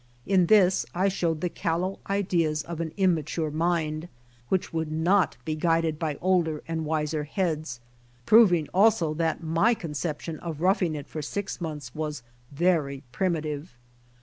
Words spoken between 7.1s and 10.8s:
heads— proving also that my conception of